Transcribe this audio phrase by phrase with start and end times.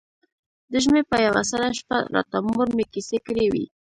[0.71, 3.65] د ژمي په يوه سړه شپه راته مور مې کيسې کړې وې.